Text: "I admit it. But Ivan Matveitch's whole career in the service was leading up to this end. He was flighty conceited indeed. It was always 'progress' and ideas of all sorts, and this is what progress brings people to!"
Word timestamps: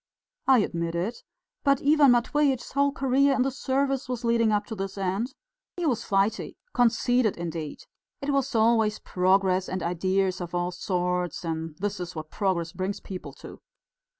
"I 0.47 0.57
admit 0.61 0.95
it. 0.95 1.21
But 1.63 1.79
Ivan 1.85 2.09
Matveitch's 2.13 2.71
whole 2.71 2.91
career 2.91 3.33
in 3.35 3.43
the 3.43 3.51
service 3.51 4.09
was 4.09 4.23
leading 4.23 4.51
up 4.51 4.65
to 4.65 4.75
this 4.75 4.97
end. 4.97 5.35
He 5.77 5.85
was 5.85 6.03
flighty 6.03 6.57
conceited 6.73 7.37
indeed. 7.37 7.83
It 8.19 8.31
was 8.31 8.55
always 8.55 8.97
'progress' 8.97 9.69
and 9.69 9.83
ideas 9.83 10.41
of 10.41 10.55
all 10.55 10.71
sorts, 10.71 11.45
and 11.45 11.75
this 11.77 11.99
is 11.99 12.15
what 12.15 12.31
progress 12.31 12.71
brings 12.71 12.99
people 12.99 13.33
to!" 13.45 13.61